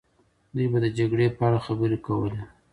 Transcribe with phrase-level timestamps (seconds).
[0.55, 2.39] دوی به د جګړې په اړه خبرې کوله.